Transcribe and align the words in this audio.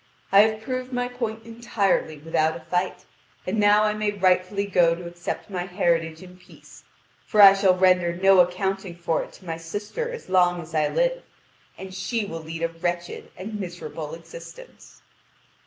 I 0.31 0.39
have 0.39 0.61
proved 0.63 0.91
my 0.91 1.07
point 1.07 1.45
entirely 1.45 2.17
without 2.17 2.57
a 2.57 2.61
fight, 2.61 3.05
and 3.45 3.59
now 3.59 3.83
I 3.83 3.93
may 3.93 4.09
rightfully 4.11 4.65
go 4.65 4.95
to 4.95 5.05
accept 5.05 5.47
my 5.47 5.67
heritage 5.67 6.23
in 6.23 6.37
peace; 6.39 6.83
for 7.27 7.39
I 7.39 7.53
shall 7.53 7.77
render 7.77 8.11
no 8.11 8.39
accounting 8.39 8.95
for 8.95 9.21
it 9.21 9.31
to 9.33 9.45
my 9.45 9.57
sister 9.57 10.11
as 10.11 10.27
long 10.27 10.59
as 10.59 10.73
I 10.73 10.87
live, 10.87 11.21
and 11.77 11.93
she 11.93 12.25
will 12.25 12.41
lead 12.41 12.63
a 12.63 12.69
wretched 12.69 13.29
and 13.37 13.59
miserable 13.59 14.15
existence." 14.15 15.03